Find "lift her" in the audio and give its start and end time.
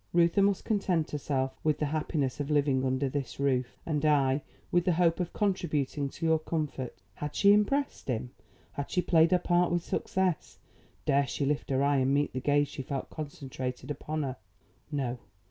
11.45-11.83